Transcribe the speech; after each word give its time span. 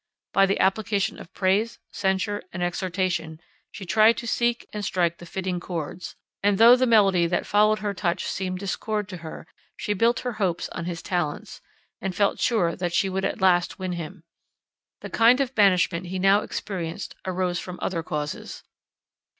By 0.33 0.47
the 0.47 0.59
application 0.59 1.19
of 1.19 1.31
praise, 1.31 1.77
censure, 1.91 2.41
and 2.51 2.63
exhortation, 2.63 3.39
she 3.71 3.85
tried 3.85 4.17
to 4.17 4.25
seek 4.25 4.65
and 4.73 4.83
strike 4.83 5.19
the 5.19 5.27
fitting 5.27 5.59
chords; 5.59 6.15
and 6.41 6.57
though 6.57 6.75
the 6.75 6.87
melody 6.87 7.27
that 7.27 7.45
followed 7.45 7.77
her 7.85 7.93
touch 7.93 8.25
seemed 8.25 8.57
discord 8.57 9.07
to 9.09 9.17
her, 9.17 9.45
she 9.77 9.93
built 9.93 10.21
her 10.21 10.31
hopes 10.41 10.69
on 10.69 10.85
his 10.85 11.03
talents, 11.03 11.61
and 12.01 12.15
felt 12.15 12.39
sure 12.39 12.75
that 12.75 12.93
she 12.93 13.09
would 13.09 13.25
at 13.25 13.41
last 13.41 13.77
win 13.77 13.91
him. 13.91 14.23
The 15.01 15.11
kind 15.11 15.39
of 15.39 15.53
banishment 15.53 16.07
he 16.07 16.17
now 16.17 16.41
experienced 16.41 17.13
arose 17.27 17.59
from 17.59 17.77
other 17.79 18.01
causes. 18.01 18.63